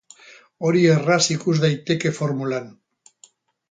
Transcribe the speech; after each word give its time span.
Hori 0.69 0.81
erraz 0.93 1.19
ikus 1.37 1.55
daiteke 1.67 2.17
formulan. 2.23 2.77